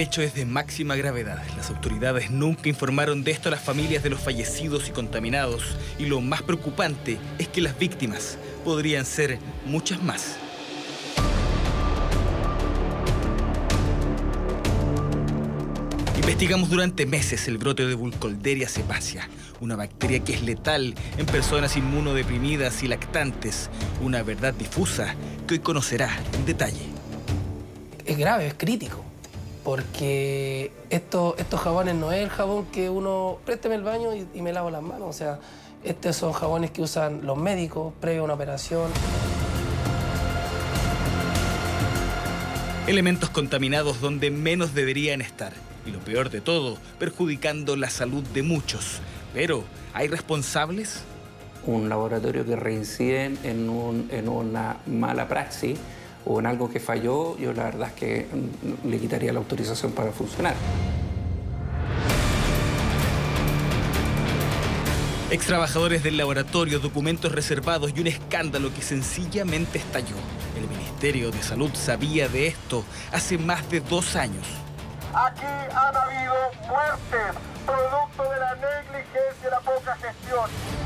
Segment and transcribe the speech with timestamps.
[0.00, 1.42] El hecho es de máxima gravedad.
[1.58, 5.76] Las autoridades nunca informaron de esto a las familias de los fallecidos y contaminados.
[5.98, 10.38] Y lo más preocupante es que las víctimas podrían ser muchas más.
[16.16, 19.28] Investigamos durante meses el brote de Burkholderia cepacia,
[19.60, 23.68] una bacteria que es letal en personas inmunodeprimidas y lactantes,
[24.00, 25.14] una verdad difusa
[25.46, 26.86] que hoy conocerá en detalle.
[28.06, 29.04] Es grave, es crítico,
[29.64, 34.52] porque estos jabones no es el jabón que uno, présteme el baño y, y me
[34.52, 35.38] lavo las manos, o sea,
[35.84, 38.90] estos son jabones que usan los médicos previo a una operación.
[42.86, 45.52] Elementos contaminados donde menos deberían estar
[45.86, 49.00] y lo peor de todo, perjudicando la salud de muchos.
[49.32, 51.02] Pero, ¿hay responsables?
[51.66, 55.78] Un laboratorio que reincide en, una mala praxis
[56.24, 58.26] o en algo que falló, yo la verdad es que
[58.84, 60.54] le quitaría la autorización para funcionar.
[65.30, 70.16] Ex trabajadores del laboratorio, documentos reservados y un escándalo que sencillamente estalló.
[70.56, 74.44] El Ministerio de Salud sabía de esto hace más de dos años.
[75.14, 76.34] Aquí han habido
[76.68, 80.79] muertes producto de la negligencia y la poca gestión.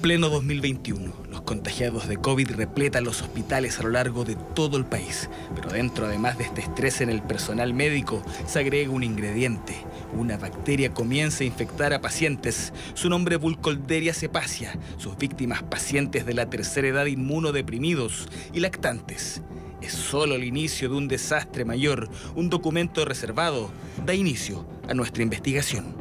[0.00, 1.12] Pleno 2021.
[1.30, 5.28] Los contagiados de COVID repletan los hospitales a lo largo de todo el país.
[5.54, 9.76] Pero dentro, además de este estrés en el personal médico, se agrega un ingrediente.
[10.16, 12.72] Una bacteria comienza a infectar a pacientes.
[12.94, 14.78] Su nombre Burkholderia cepacia.
[14.96, 19.42] Sus víctimas pacientes de la tercera edad inmunodeprimidos y lactantes.
[19.82, 22.08] Es solo el inicio de un desastre mayor.
[22.34, 23.70] Un documento reservado
[24.06, 25.99] da inicio a nuestra investigación.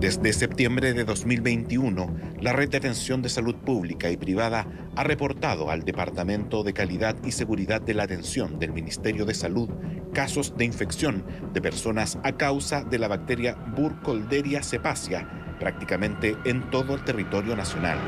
[0.00, 4.64] Desde septiembre de 2021, la Red de Atención de Salud Pública y Privada
[4.94, 9.68] ha reportado al Departamento de Calidad y Seguridad de la Atención del Ministerio de Salud
[10.14, 16.94] casos de infección de personas a causa de la bacteria Burkholderia cepacia prácticamente en todo
[16.94, 17.98] el territorio nacional.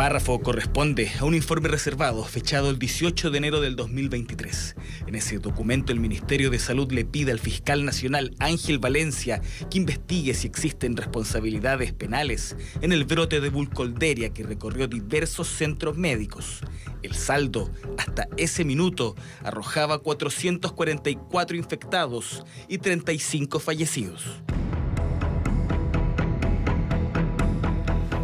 [0.00, 4.74] Párrafo corresponde a un informe reservado fechado el 18 de enero del 2023.
[5.06, 9.76] En ese documento el Ministerio de Salud le pide al fiscal nacional Ángel Valencia que
[9.76, 16.62] investigue si existen responsabilidades penales en el brote de Bulcolderia que recorrió diversos centros médicos.
[17.02, 24.40] El saldo hasta ese minuto arrojaba 444 infectados y 35 fallecidos.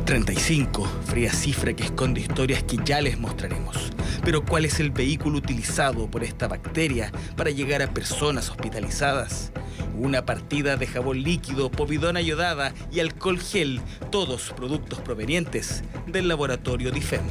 [0.06, 3.91] 35, fría cifra que esconde historias que ya les mostraremos.
[4.25, 9.50] Pero ¿cuál es el vehículo utilizado por esta bacteria para llegar a personas hospitalizadas?
[9.99, 13.81] Una partida de jabón líquido, povidona ayudada y alcohol gel,
[14.11, 17.25] todos productos provenientes del laboratorio DIFEM.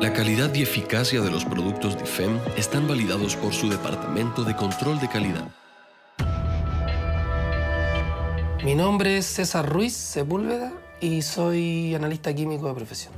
[0.00, 4.98] La calidad y eficacia de los productos DIFEM están validados por su Departamento de Control
[4.98, 5.57] de Calidad.
[8.64, 13.12] Mi nombre es César Ruiz Sepúlveda y soy analista químico de profesión.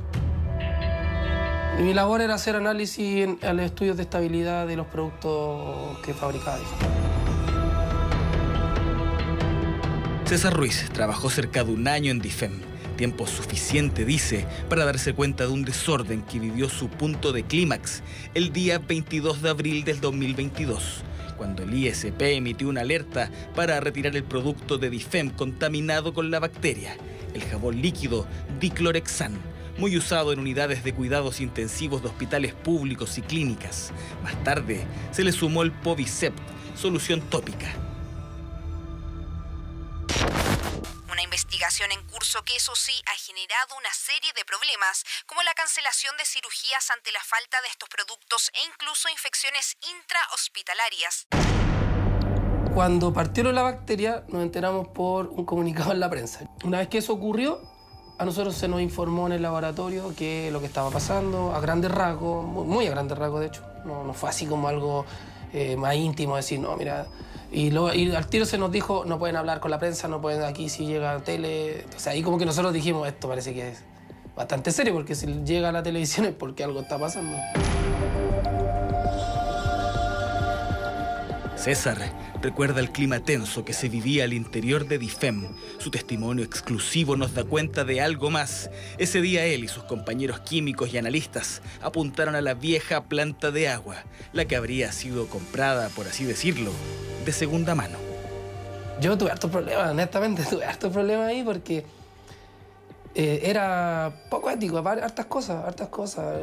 [1.78, 6.58] mi labor era hacer análisis en, los estudios de estabilidad de los productos que fabricaba.
[10.26, 12.60] César Ruiz trabajó cerca de un año en DIFEM,
[12.98, 18.02] tiempo suficiente, dice, para darse cuenta de un desorden que vivió su punto de clímax
[18.34, 21.02] el día 22 de abril del 2022
[21.40, 26.38] cuando el ISP emitió una alerta para retirar el producto de Difem contaminado con la
[26.38, 26.98] bacteria,
[27.32, 28.26] el jabón líquido
[28.60, 29.38] Diclorexan,
[29.78, 33.90] muy usado en unidades de cuidados intensivos de hospitales públicos y clínicas.
[34.22, 34.82] Más tarde
[35.12, 36.38] se le sumó el Povicept,
[36.76, 37.74] solución tópica
[41.22, 46.16] investigación en curso que eso sí ha generado una serie de problemas, como la cancelación
[46.16, 51.26] de cirugías ante la falta de estos productos e incluso infecciones intrahospitalarias.
[52.74, 56.48] Cuando partieron la bacteria nos enteramos por un comunicado en la prensa.
[56.62, 57.60] Una vez que eso ocurrió,
[58.18, 61.90] a nosotros se nos informó en el laboratorio que lo que estaba pasando, a grandes
[61.90, 65.06] rasgos, muy a grandes rasgos de hecho, no, no fue así como algo
[65.52, 67.06] eh, más íntimo, decir, no, mira,
[67.52, 70.68] y, al tiro se nos dijo, no pueden hablar con la prensa, no pueden aquí
[70.68, 71.84] si llega a tele.
[71.96, 73.82] O sea, ahí como que nosotros dijimos, esto parece que es
[74.36, 77.36] bastante serio, porque si llega a la televisión es porque algo está pasando.
[81.56, 81.98] César
[82.42, 85.48] recuerda el clima tenso que se vivía al interior de DIFEM.
[85.78, 88.70] Su testimonio exclusivo nos da cuenta de algo más.
[88.98, 93.68] Ese día él y sus compañeros químicos y analistas apuntaron a la vieja planta de
[93.68, 93.96] agua,
[94.32, 96.72] la que habría sido comprada, por así decirlo,
[97.24, 97.98] de segunda mano.
[99.00, 101.84] Yo tuve hartos problemas, honestamente, tuve hartos problemas ahí porque
[103.14, 106.38] eh, era poco ético, hartas cosas, hartas cosas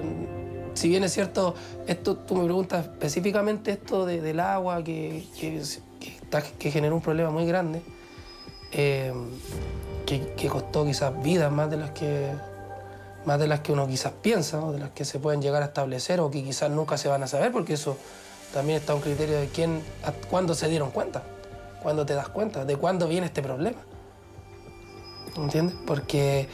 [0.77, 1.55] si bien es cierto,
[1.87, 5.25] esto tú me preguntas específicamente esto del agua que,
[6.59, 7.81] generó un problema muy grande,
[8.71, 9.13] eh,
[10.05, 12.31] que, costó quizás vidas más de las que
[13.25, 15.65] más de las que uno quizás piensa, o de las que se pueden llegar a
[15.65, 17.97] establecer o que quizás nunca se van a saber, porque eso
[18.53, 19.83] también está un criterio de quién,
[20.29, 21.23] cuándo se dieron cuenta,
[21.83, 23.79] cuándo te das cuenta, de cuándo viene este problema.
[25.35, 25.75] ¿Entiendes?
[25.85, 26.47] Porque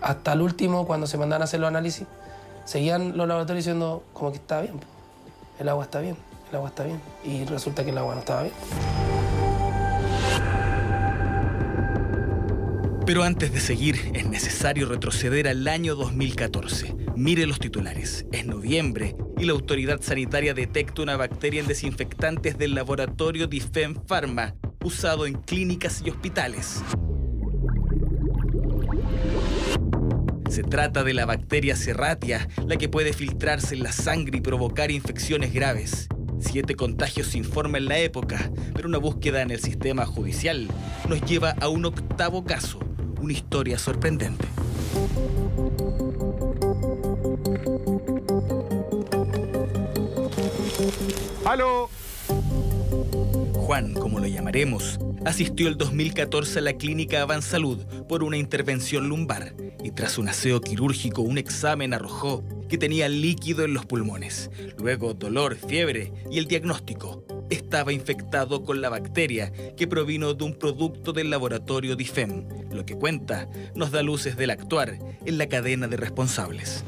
[0.00, 2.06] hasta el último, cuando se mandan a hacer los análisis,
[2.64, 4.80] seguían los laboratorios diciendo como que estaba bien.
[5.58, 6.16] El agua está bien,
[6.48, 7.00] el agua está bien.
[7.24, 8.54] Y resulta que el agua no estaba bien.
[13.10, 16.94] Pero antes de seguir, es necesario retroceder al año 2014.
[17.16, 18.24] Mire los titulares.
[18.30, 24.54] Es noviembre y la autoridad sanitaria detecta una bacteria en desinfectantes del laboratorio Difem Pharma,
[24.84, 26.84] usado en clínicas y hospitales.
[30.48, 34.92] Se trata de la bacteria Serratia, la que puede filtrarse en la sangre y provocar
[34.92, 36.06] infecciones graves.
[36.38, 40.68] Siete contagios se informan en la época, pero una búsqueda en el sistema judicial
[41.08, 42.78] nos lleva a un octavo caso,
[43.20, 44.46] una historia sorprendente.
[51.44, 51.90] ¡Aló!
[53.54, 59.54] Juan, como lo llamaremos, asistió el 2014 a la clínica Avansalud por una intervención lumbar
[59.82, 64.50] y tras un aseo quirúrgico un examen arrojó que tenía líquido en los pulmones.
[64.78, 67.24] Luego dolor, fiebre y el diagnóstico.
[67.50, 72.70] Estaba infectado con la bacteria que provino de un producto del laboratorio DIFEM.
[72.72, 76.84] Lo que cuenta nos da luces del actuar en la cadena de responsables.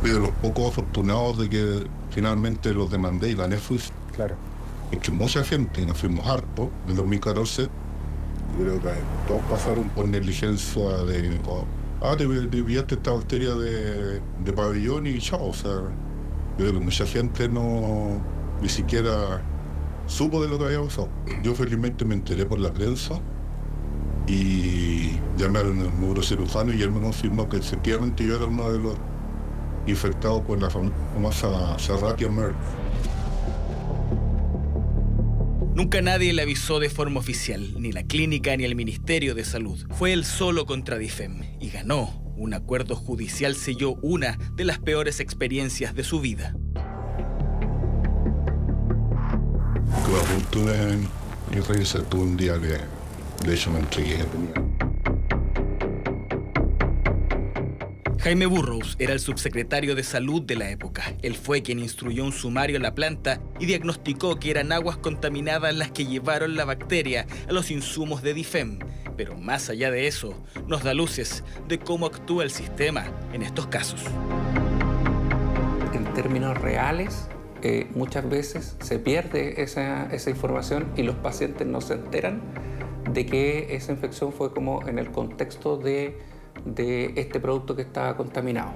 [0.00, 3.92] Fui de los pocos afortunados de que finalmente los demandé y la Netflix.
[4.16, 4.36] Claro.
[5.12, 7.68] Mucha gente, nos fuimos hartos, en 2014,
[8.58, 8.88] creo que
[9.28, 11.38] todos pasaron por negligencia de,
[12.00, 15.80] ah, te enviaste esta bacteria de, de, pabellón y chao, o sea,
[16.80, 18.20] mucha gente no,
[18.60, 19.42] ni siquiera
[20.06, 21.08] supo de lo que había pasado.
[21.42, 23.20] Yo felizmente me enteré por la prensa
[24.26, 28.96] y llamé al neurocirujano y él me confirmó que efectivamente yo era uno de los
[29.86, 32.54] infectados por la famosa Serratia MERS.
[35.74, 39.78] Nunca nadie le avisó de forma oficial, ni la clínica ni el Ministerio de Salud.
[39.92, 42.19] Fue él solo contra DIFEM y ganó.
[42.40, 46.56] Un acuerdo judicial selló una de las peores experiencias de su vida.
[49.98, 52.78] Estuve a punto de irse un día que
[53.46, 54.24] de hecho me entregué.
[58.20, 61.14] Jaime Burroughs era el subsecretario de salud de la época.
[61.20, 65.74] Él fue quien instruyó un sumario a la planta y diagnosticó que eran aguas contaminadas
[65.74, 68.78] las que llevaron la bacteria a los insumos de DIFEM.
[69.20, 70.32] Pero más allá de eso,
[70.66, 74.02] nos da luces de cómo actúa el sistema en estos casos.
[75.92, 77.28] En términos reales,
[77.60, 82.40] eh, muchas veces se pierde esa, esa información y los pacientes no se enteran
[83.12, 86.16] de que esa infección fue como en el contexto de
[86.64, 88.72] de este producto que está contaminado.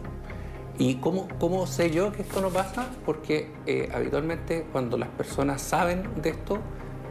[0.78, 2.90] ¿Y cómo, cómo sé yo que esto no pasa?
[3.06, 6.58] Porque eh, habitualmente cuando las personas saben de esto,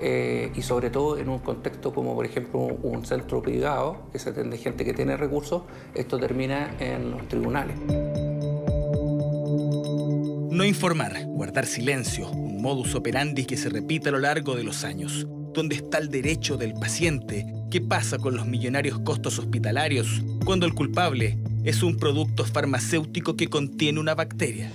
[0.06, 4.32] eh, y sobre todo en un contexto como por ejemplo un centro privado, que se
[4.32, 5.64] atiende gente que tiene recursos,
[5.96, 7.78] esto termina en los tribunales.
[10.52, 14.84] No informar, guardar silencio, un modus operandi que se repite a lo largo de los
[14.84, 15.26] años.
[15.54, 17.46] ¿Dónde está el derecho del paciente?
[17.72, 23.48] ¿Qué pasa con los millonarios costos hospitalarios cuando el culpable es un producto farmacéutico que
[23.48, 24.70] contiene una bacteria?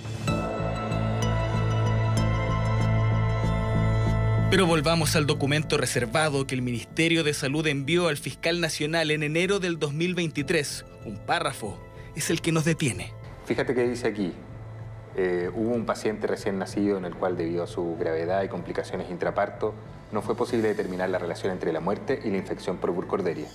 [4.49, 9.21] Pero volvamos al documento reservado que el Ministerio de Salud envió al fiscal nacional en
[9.21, 10.85] enero del 2023.
[11.05, 11.79] Un párrafo
[12.15, 13.13] es el que nos detiene.
[13.45, 14.33] Fíjate que dice aquí,
[15.15, 19.11] eh, hubo un paciente recién nacido en el cual debido a su gravedad y complicaciones
[19.11, 19.75] intraparto
[20.11, 23.49] no fue posible determinar la relación entre la muerte y la infección por burcorderia.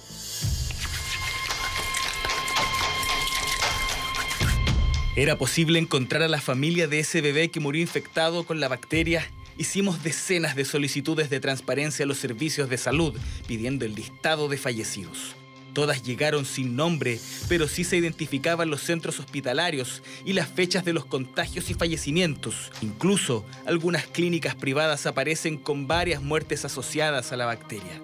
[5.16, 9.28] Era posible encontrar a la familia de ese bebé que murió infectado con la bacteria.
[9.56, 13.14] Hicimos decenas de solicitudes de transparencia a los servicios de salud
[13.46, 15.36] pidiendo el listado de fallecidos.
[15.72, 17.18] Todas llegaron sin nombre,
[17.48, 22.70] pero sí se identificaban los centros hospitalarios y las fechas de los contagios y fallecimientos.
[22.80, 28.00] Incluso algunas clínicas privadas aparecen con varias muertes asociadas a la bacteria.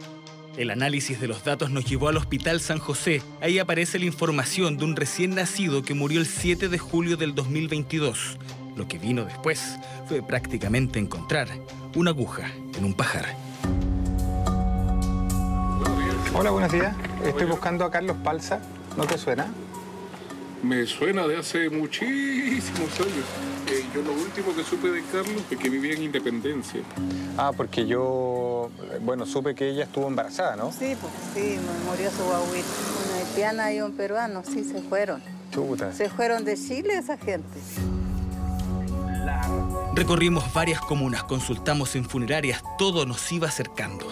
[0.56, 3.22] El análisis de los datos nos llevó al Hospital San José.
[3.40, 7.36] Ahí aparece la información de un recién nacido que murió el 7 de julio del
[7.36, 8.36] 2022.
[8.76, 11.48] Lo que vino después fue prácticamente encontrar
[11.94, 13.26] una aguja en un pajar.
[16.34, 16.94] Hola, buenos días.
[17.24, 18.60] Estoy buscando a Carlos Palza.
[18.96, 19.46] ¿No te suena?
[20.62, 23.24] Me suena de hace muchísimos años.
[23.68, 26.82] Eh, yo lo último que supe de Carlos es que vivía en Independencia.
[27.36, 30.72] Ah, porque yo, bueno, supe que ella estuvo embarazada, ¿no?
[30.72, 31.58] Sí, pues sí,
[31.88, 32.68] murió su guaguita.
[33.06, 35.22] Una haitiana y un peruano, sí, se fueron.
[35.50, 35.92] Chuta.
[35.92, 37.58] Se fueron de Chile esa gente.
[39.94, 44.06] Recorrimos varias comunas, consultamos en funerarias, todo nos iba acercando.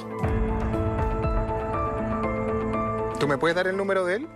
[3.20, 4.28] ¿Tú me puedes dar el número de él?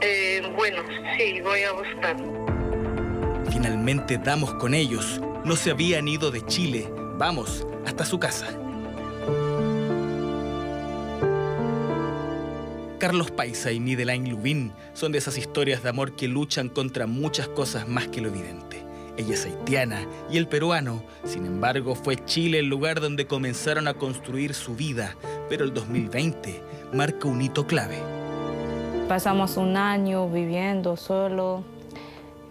[0.00, 0.82] Eh, bueno,
[1.16, 2.16] sí, voy a buscar.
[3.50, 5.20] Finalmente damos con ellos.
[5.44, 6.92] No se habían ido de Chile.
[7.18, 8.48] Vamos hasta su casa.
[12.98, 17.48] Carlos Paisa y Midelaine Lubin son de esas historias de amor que luchan contra muchas
[17.48, 18.81] cosas más que lo evidente.
[19.16, 23.94] Ella es haitiana y el peruano, sin embargo, fue Chile el lugar donde comenzaron a
[23.94, 25.16] construir su vida,
[25.50, 26.62] pero el 2020
[26.94, 27.98] marca un hito clave.
[29.08, 31.62] Pasamos un año viviendo solo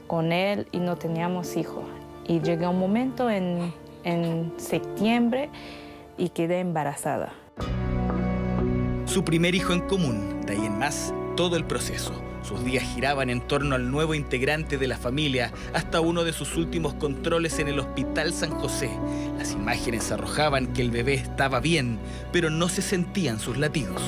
[0.05, 1.85] con él y no teníamos hijos.
[2.27, 5.49] Y llegué un momento en, en septiembre
[6.17, 7.33] y quedé embarazada.
[9.05, 12.13] Su primer hijo en común, de ahí en más, todo el proceso.
[12.43, 16.57] Sus días giraban en torno al nuevo integrante de la familia hasta uno de sus
[16.57, 18.89] últimos controles en el Hospital San José.
[19.37, 21.99] Las imágenes arrojaban que el bebé estaba bien,
[22.31, 24.01] pero no se sentían sus latidos.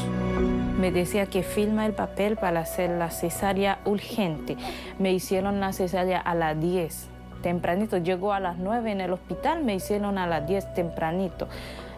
[0.79, 4.57] Me decía que filma el papel para hacer la cesárea urgente.
[4.99, 7.07] Me hicieron la cesárea a las 10,
[7.41, 7.97] tempranito.
[7.97, 11.47] Llegó a las 9 en el hospital, me hicieron a las 10 tempranito.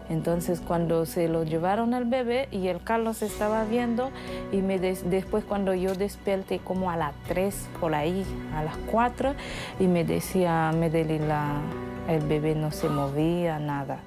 [0.08, 4.10] Entonces cuando se lo llevaron al bebé y el Carlos estaba viendo
[4.52, 9.34] y me después cuando yo desperté como a las 3 por ahí, a las 4
[9.80, 11.60] y me decía Medellín, la,
[12.08, 13.98] el bebé no se movía, nada.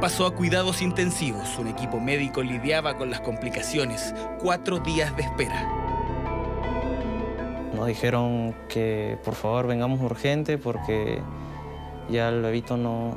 [0.00, 1.58] Pasó a cuidados intensivos.
[1.58, 4.14] Un equipo médico lidiaba con las complicaciones.
[4.38, 5.86] Cuatro días de espera.
[7.74, 11.22] Nos dijeron que por favor vengamos urgente porque
[12.10, 13.16] ya el bebito no,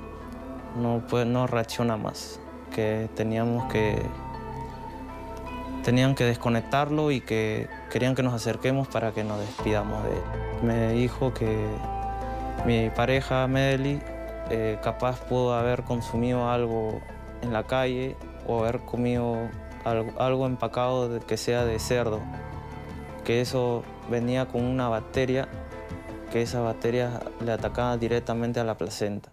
[0.78, 2.40] no, puede, no reacciona más,
[2.74, 4.02] que teníamos que
[5.84, 10.24] tenían que desconectarlo y que querían que nos acerquemos para que nos despidamos de él.
[10.62, 11.68] Me dijo que
[12.66, 14.00] mi pareja Medeli
[14.50, 17.02] eh, capaz pudo haber consumido algo
[17.42, 18.16] en la calle
[18.48, 19.50] o haber comido
[19.86, 22.20] algo, algo empacado de, que sea de cerdo,
[23.24, 25.48] que eso venía con una bacteria,
[26.32, 29.32] que esa bacteria le atacaba directamente a la placenta.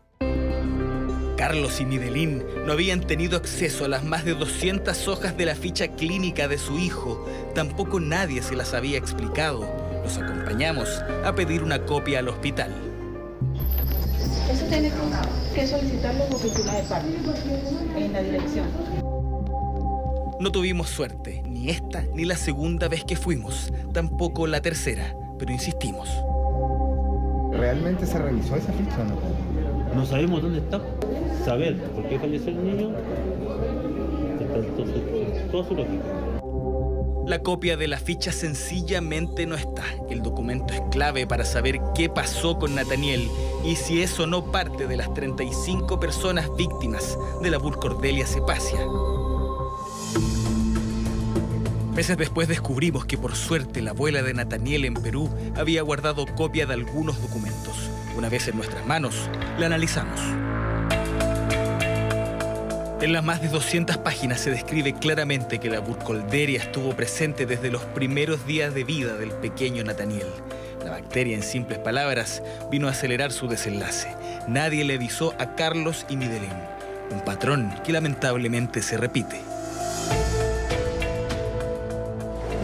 [1.36, 5.54] Carlos y Midelín no habían tenido acceso a las más de 200 hojas de la
[5.54, 7.26] ficha clínica de su hijo.
[7.54, 9.66] Tampoco nadie se las había explicado.
[10.02, 10.88] Los acompañamos
[11.24, 12.72] a pedir una copia al hospital.
[14.50, 14.90] Eso tiene
[15.54, 17.08] que solicitarlo por de parte
[17.98, 18.66] en la dirección.
[20.40, 25.52] No tuvimos suerte, ni esta ni la segunda vez que fuimos, tampoco la tercera, pero
[25.52, 26.08] insistimos.
[27.52, 29.94] ¿Realmente se revisó esa ficha o no?
[29.94, 30.80] No sabemos dónde está.
[31.46, 32.90] Saber por qué falleció el niño.
[34.40, 36.02] Entonces, todo su lógica.
[37.24, 39.84] La copia de la ficha sencillamente no está.
[40.10, 43.28] El documento es clave para saber qué pasó con Nathaniel
[43.64, 48.80] y si eso no parte de las 35 personas víctimas de la Burcordelia cepacia.
[51.94, 56.66] Meses después descubrimos que por suerte la abuela de Nathaniel en Perú había guardado copia
[56.66, 57.88] de algunos documentos.
[58.16, 60.20] Una vez en nuestras manos, la analizamos.
[63.06, 67.70] En las más de 200 páginas se describe claramente que la burcolderia estuvo presente desde
[67.70, 70.26] los primeros días de vida del pequeño Nathaniel.
[70.84, 74.12] La bacteria, en simples palabras, vino a acelerar su desenlace.
[74.48, 76.50] Nadie le avisó a Carlos y Midelín.
[77.12, 79.40] Un patrón que lamentablemente se repite.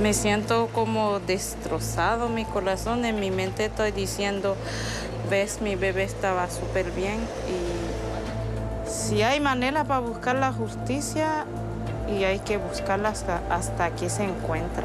[0.02, 3.04] Me siento como destrozado mi corazón.
[3.04, 4.56] En mi mente estoy diciendo,
[5.30, 7.20] ves, mi bebé estaba súper bien
[9.12, 11.45] si hay manera para buscar la justicia
[12.09, 14.85] y hay que buscarla hasta, hasta que se encuentra,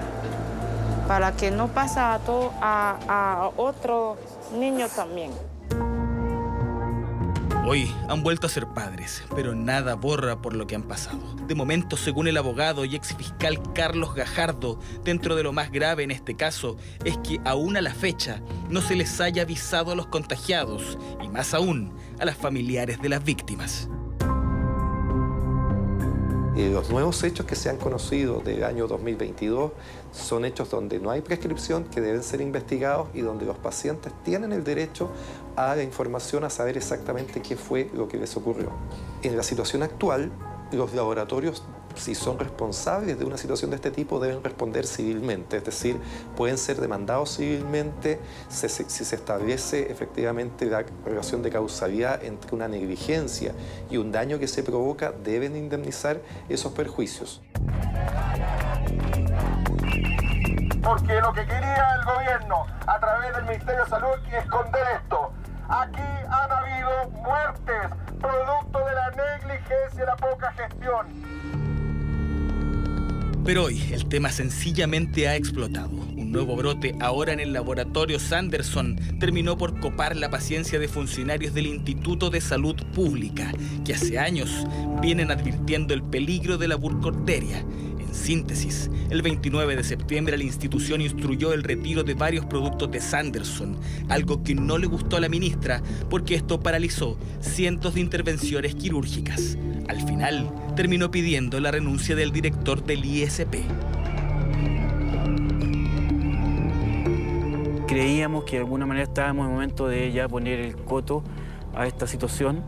[1.07, 2.19] para que no pase a,
[2.61, 4.17] a, a otro
[4.53, 5.31] niño también.
[7.65, 11.19] Hoy han vuelto a ser padres, pero nada borra por lo que han pasado.
[11.47, 16.11] De momento, según el abogado y exfiscal Carlos Gajardo, dentro de lo más grave en
[16.11, 20.07] este caso es que aún a la fecha no se les haya avisado a los
[20.07, 23.89] contagiados y más aún a las familiares de las víctimas.
[26.57, 29.73] Los nuevos hechos que se han conocido del año 2022
[30.11, 34.51] son hechos donde no hay prescripción, que deben ser investigados y donde los pacientes tienen
[34.51, 35.11] el derecho
[35.55, 38.71] a la información, a saber exactamente qué fue lo que les ocurrió.
[39.21, 40.31] En la situación actual,
[40.71, 41.63] los laboratorios
[41.97, 45.99] si son responsables de una situación de este tipo, deben responder civilmente, es decir,
[46.35, 53.53] pueden ser demandados civilmente si se establece efectivamente la relación de causalidad entre una negligencia
[53.89, 57.41] y un daño que se provoca, deben indemnizar esos perjuicios.
[60.83, 65.33] Porque lo que quería el gobierno a través del Ministerio de Salud es esconder esto.
[65.67, 67.89] Aquí han habido muertes
[68.21, 71.66] producto de la negligencia y la poca gestión.
[73.47, 75.87] Pero hoy el tema sencillamente ha explotado.
[75.87, 81.53] Un nuevo brote ahora en el laboratorio Sanderson terminó por copar la paciencia de funcionarios
[81.53, 83.53] del Instituto de Salud Pública,
[83.85, 84.67] que hace años
[85.01, 87.63] vienen advirtiendo el peligro de la burcorteria.
[88.07, 93.01] En síntesis, el 29 de septiembre la institución instruyó el retiro de varios productos de
[93.01, 93.77] Sanderson,
[94.09, 99.57] algo que no le gustó a la ministra porque esto paralizó cientos de intervenciones quirúrgicas.
[99.87, 103.55] Al final, terminó pidiendo la renuncia del director del ISP.
[107.87, 111.23] Creíamos que de alguna manera estábamos en el momento de ya poner el coto
[111.73, 112.63] a esta situación,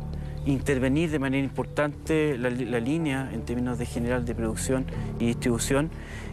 [0.45, 4.85] intervenir de manera importante la, línea en términos de general de producción
[5.19, 5.89] y distribución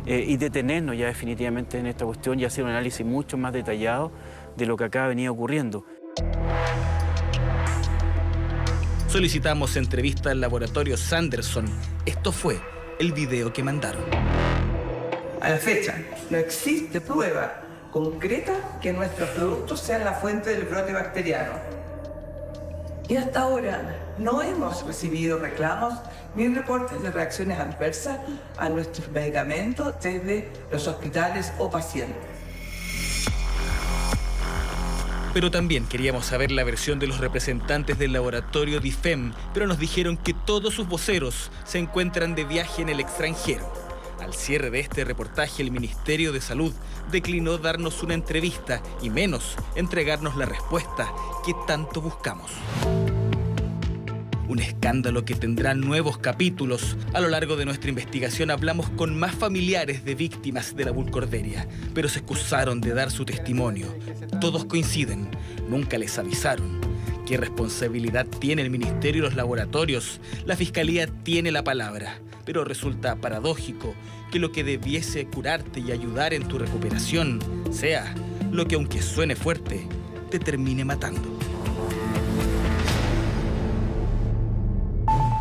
[0.07, 4.13] eh, y detenernos ya definitivamente en esta cuestión y hacer un análisis mucho más detallado
[4.57, 5.85] de lo que acá venía ocurriendo.
[9.09, 11.67] Solicitamos entrevista al laboratorio Sanderson.
[12.05, 12.59] Esto fue
[12.99, 14.03] el video que mandaron.
[15.41, 15.95] A la fecha,
[16.29, 21.76] no existe prueba concreta que nuestros productos sean la fuente del brote bacteriano.
[23.09, 25.95] Y hasta ahora no hemos recibido reclamos
[26.35, 28.19] ni reportes de reacciones adversas
[28.59, 32.17] a nuestros medicamentos desde los hospitales o pacientes.
[35.33, 40.17] Pero también queríamos saber la versión de los representantes del laboratorio DIFEM, pero nos dijeron
[40.17, 43.71] que todos sus voceros se encuentran de viaje en el extranjero.
[44.19, 46.73] Al cierre de este reportaje, el Ministerio de Salud
[47.13, 51.13] declinó darnos una entrevista y menos entregarnos la respuesta
[51.45, 52.51] que tanto buscamos
[54.49, 56.97] un escándalo que tendrá nuevos capítulos.
[57.13, 61.69] A lo largo de nuestra investigación hablamos con más familiares de víctimas de la vulcorderia,
[61.95, 63.95] pero se excusaron de dar su testimonio.
[64.41, 65.29] Todos coinciden,
[65.69, 66.81] nunca les avisaron.
[67.27, 70.21] ¿Qué responsabilidad tiene el Ministerio y los laboratorios?
[70.45, 73.95] La Fiscalía tiene la palabra, pero resulta paradójico
[74.31, 77.41] que lo que debiese curarte y ayudar en tu recuperación
[77.73, 78.15] sea
[78.53, 79.87] lo que aunque suene fuerte,
[80.31, 81.36] te termine matando.